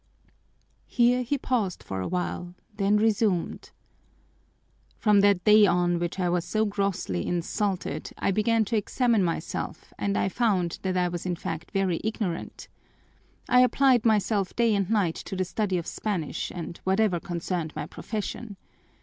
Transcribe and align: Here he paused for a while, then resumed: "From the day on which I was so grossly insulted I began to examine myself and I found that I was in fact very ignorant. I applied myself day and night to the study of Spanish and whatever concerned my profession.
Here 0.87 1.21
he 1.21 1.37
paused 1.37 1.83
for 1.83 2.01
a 2.01 2.07
while, 2.07 2.55
then 2.75 2.97
resumed: 2.97 3.69
"From 4.97 5.19
the 5.19 5.35
day 5.35 5.67
on 5.67 5.99
which 5.99 6.19
I 6.19 6.27
was 6.27 6.43
so 6.43 6.65
grossly 6.65 7.23
insulted 7.27 8.11
I 8.17 8.31
began 8.31 8.65
to 8.65 8.75
examine 8.75 9.23
myself 9.23 9.93
and 9.99 10.17
I 10.17 10.27
found 10.27 10.79
that 10.81 10.97
I 10.97 11.07
was 11.07 11.27
in 11.27 11.35
fact 11.35 11.69
very 11.69 12.01
ignorant. 12.03 12.67
I 13.47 13.59
applied 13.59 14.03
myself 14.03 14.55
day 14.55 14.73
and 14.73 14.89
night 14.89 15.17
to 15.17 15.35
the 15.35 15.45
study 15.45 15.77
of 15.77 15.85
Spanish 15.85 16.49
and 16.49 16.79
whatever 16.83 17.19
concerned 17.19 17.71
my 17.75 17.85
profession. 17.85 18.57